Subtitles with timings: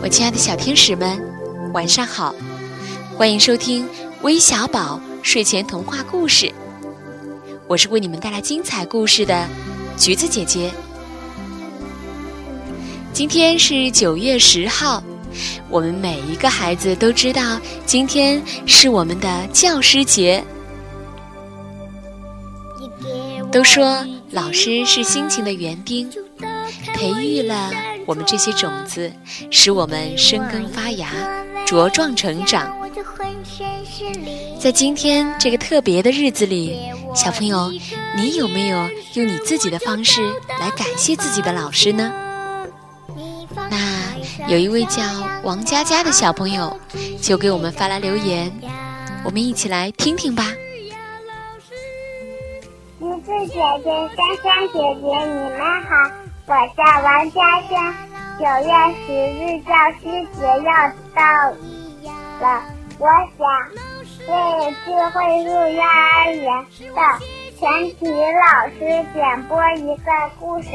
[0.00, 1.20] 我亲爱的小天使们，
[1.72, 2.34] 晚上好！
[3.16, 3.88] 欢迎收听
[4.22, 6.52] 微小宝睡前童话故事。
[7.66, 9.48] 我是为你们带来精彩故事的
[9.96, 10.70] 橘子姐姐。
[13.12, 15.02] 今天是九月十号，
[15.68, 20.44] 我们每一个孩子都知道，今天是我们的教师节。
[23.50, 26.10] 都说老师是辛勤的园丁，
[26.94, 27.70] 培育了。
[28.06, 29.10] 我们这些种子，
[29.50, 31.08] 使我们生根发芽、
[31.66, 32.70] 茁壮成长。
[34.58, 36.78] 在今天这个特别的日子里，
[37.14, 37.72] 小朋友，
[38.16, 38.76] 你有没有
[39.14, 40.20] 用你自己的方式
[40.60, 42.12] 来感谢自己的老师呢？
[43.70, 45.02] 那有一位叫
[45.42, 46.76] 王佳佳的小朋友，
[47.22, 48.52] 就给我们发来留言，
[49.24, 50.52] 我们一起来听听吧。
[53.46, 53.52] 姐
[53.84, 55.90] 姐、珊珊姐姐，你们好。
[56.46, 57.72] 我叫王佳佳，
[58.38, 58.70] 九月
[59.06, 60.68] 十日教师节要
[61.14, 61.20] 到
[62.40, 62.44] 了，
[62.98, 63.02] 我
[63.38, 63.40] 想
[64.28, 64.32] 为
[64.84, 66.46] 智慧树幼儿园
[66.94, 66.98] 的
[67.58, 67.62] 全
[67.96, 68.78] 体老师
[69.12, 70.68] 点播一个故事，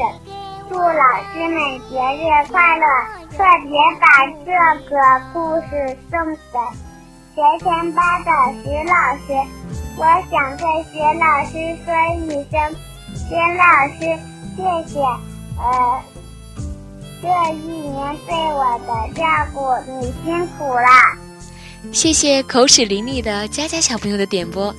[0.68, 2.84] 祝老师们节日快乐！
[3.30, 4.04] 特别把
[4.44, 4.48] 这
[4.88, 4.92] 个
[5.32, 5.70] 故事
[6.10, 6.36] 送给
[7.34, 8.28] 学前班的
[8.62, 8.94] 徐老
[9.26, 9.28] 师，
[10.00, 11.52] 我想对徐老师
[11.84, 11.92] 说
[12.24, 12.74] 一声：
[13.28, 13.62] 徐老
[13.98, 14.00] 师，
[14.56, 14.58] 谢
[14.94, 14.98] 谢。
[15.58, 16.00] 呃，
[17.20, 19.60] 这一年对我的照顾，
[19.92, 20.88] 你辛苦了。
[21.92, 24.74] 谢谢口齿伶俐的佳佳小朋友的点播，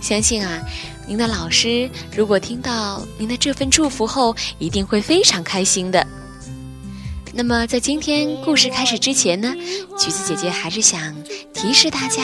[0.00, 0.58] 相信啊，
[1.06, 6.06] 您的老师如果听到您的这份祝福后，一定会非常开心的。
[7.34, 9.52] 那么，在今天故事开始之前呢，
[9.98, 11.14] 橘子姐姐还是想
[11.52, 12.22] 提示大家，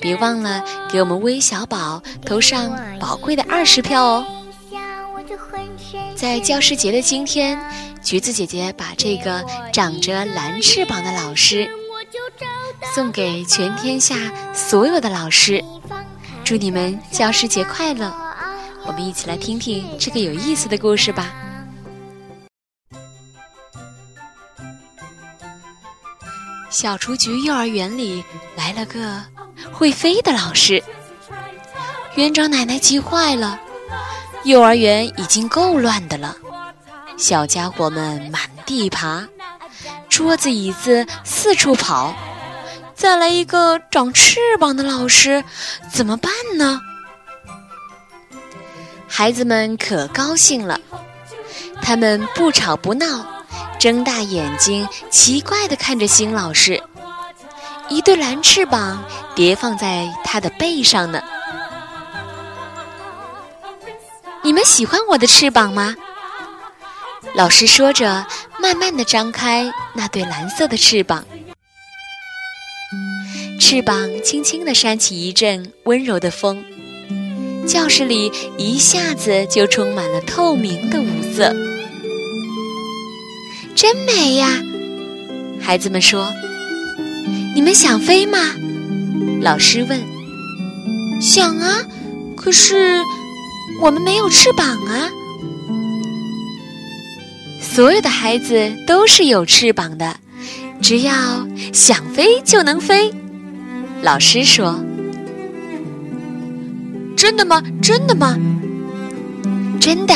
[0.00, 4.26] 别忘了给我们微小宝投上宝贵的二十票哦。
[6.14, 7.58] 在教师节的今天，
[8.02, 11.68] 橘子姐姐把这个长着蓝翅膀的老师
[12.94, 14.14] 送给全天下
[14.52, 15.62] 所有的老师，
[16.44, 18.12] 祝你们教师节快乐！
[18.84, 21.32] 我们一起来听听这个有意思的故事吧。
[26.70, 28.22] 小雏菊幼儿园里
[28.56, 29.22] 来了个
[29.78, 30.82] 会飞的老师，
[32.16, 33.60] 园长奶奶急坏了。
[34.42, 36.34] 幼儿园已经够乱的了，
[37.16, 39.24] 小家伙们满地爬，
[40.08, 42.12] 桌子椅子四处跑，
[42.96, 45.44] 再来一个长翅膀的老师，
[45.92, 46.80] 怎么办呢？
[49.06, 50.80] 孩子们可高兴了，
[51.80, 53.24] 他们不吵不闹，
[53.78, 56.82] 睁大眼睛奇怪地看着新老师，
[57.88, 59.02] 一对蓝翅膀
[59.38, 61.22] 叠放在他的背上呢。
[64.42, 65.94] 你们喜欢我的翅膀吗？
[67.36, 68.26] 老师说着，
[68.60, 71.24] 慢慢的张开那对蓝色的翅膀，
[73.60, 76.64] 翅膀轻轻的扇起一阵温柔的风，
[77.64, 81.54] 教室里一下子就充满了透明的五色，
[83.76, 84.48] 真美呀！
[85.60, 86.28] 孩子们说
[87.54, 88.38] ：“你们想飞吗？”
[89.40, 90.00] 老师问。
[91.20, 91.84] 想啊，
[92.36, 93.02] 可是。
[93.80, 95.08] 我们没有翅膀啊！
[97.60, 100.16] 所有的孩子都是有翅膀的，
[100.82, 103.14] 只要想飞就能飞。
[104.02, 104.82] 老师说
[107.16, 107.62] ：“真的吗？
[107.80, 108.36] 真的吗？
[109.80, 110.14] 真的，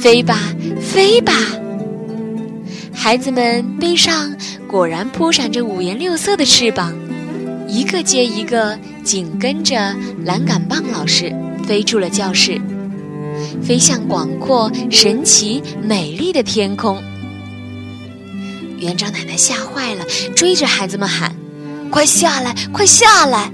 [0.00, 0.38] 飞吧，
[0.80, 1.32] 飞吧！”
[2.94, 4.32] 孩子们背上
[4.68, 6.94] 果然铺闪着五颜六色的翅膀，
[7.72, 9.96] 一个接一个，紧跟着
[10.26, 11.34] 蓝杆棒老师
[11.66, 12.60] 飞出了教室。
[13.62, 17.02] 飞向广阔、神奇、美丽的天空。
[18.78, 20.04] 园长奶奶吓坏了，
[20.36, 21.34] 追着孩子们喊
[21.90, 23.50] ：“快下来，快下来！”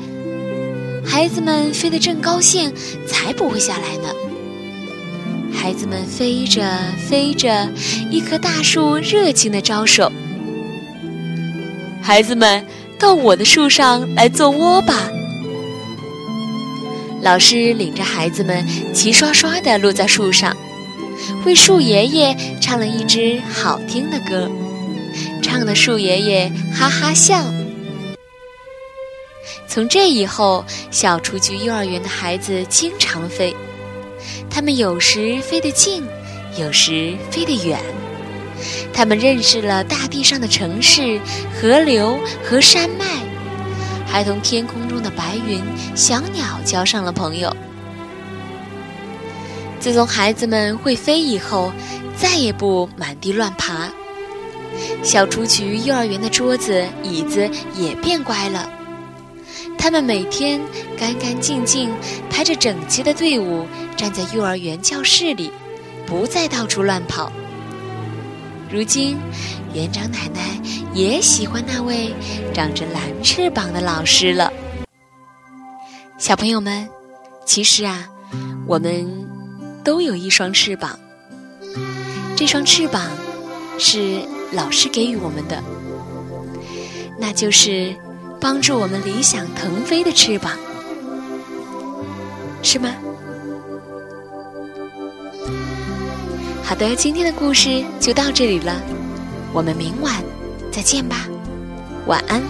[1.07, 2.73] 孩子们飞得正高兴，
[3.07, 4.13] 才不会下来呢。
[5.55, 6.69] 孩子们飞着
[7.09, 7.69] 飞着，
[8.11, 10.11] 一棵大树热情地招手
[12.03, 12.67] ：“孩子们，
[12.99, 15.11] 到我的树上来做窝吧！”
[17.23, 20.57] 老师领着孩子们齐刷刷地落在树上，
[21.45, 24.51] 为树爷爷唱了一支好听的歌，
[25.43, 27.45] 唱的树爷爷哈哈笑。
[29.67, 33.55] 从这以后，小雏菊幼儿园的孩子经常飞，
[34.49, 36.03] 他们有时飞得近，
[36.57, 37.79] 有时飞得远，
[38.93, 41.21] 他们认识了大地上的城市、
[41.61, 43.05] 河流和山脉。
[44.07, 45.63] 还同天空中的白云、
[45.95, 47.55] 小鸟交上了朋友。
[49.79, 51.71] 自从孩子们会飞以后，
[52.17, 53.91] 再也不满地乱爬。
[55.03, 58.71] 小雏菊幼儿园的桌子、椅子也变乖了。
[59.77, 60.61] 他们每天
[60.99, 61.91] 干干净净
[62.31, 63.67] 排着整齐的队伍，
[63.97, 65.53] 站在幼儿园教室里，
[66.07, 67.31] 不再到处乱跑。
[68.71, 69.17] 如今，
[69.73, 70.61] 园长奶奶
[70.93, 72.15] 也喜欢那位
[72.53, 74.53] 长着蓝翅膀的老师了。
[76.19, 76.87] 小朋友们，
[77.47, 78.07] 其实啊，
[78.67, 79.27] 我们
[79.83, 80.99] 都有一双翅膀。
[82.37, 83.03] 这双翅膀
[83.79, 84.21] 是
[84.53, 85.63] 老师给予我们的，
[87.19, 87.97] 那就是
[88.39, 90.53] 帮助我们理想腾飞的翅膀，
[92.63, 92.91] 是吗？
[96.69, 98.79] 好的，今天的故事就到这里了，
[99.55, 100.23] 我们明晚
[100.71, 101.27] 再见吧，
[102.07, 102.43] 晚安。